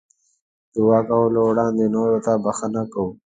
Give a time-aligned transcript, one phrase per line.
[0.73, 3.11] د دعا کولو وړاندې نورو ته بښنه کوه.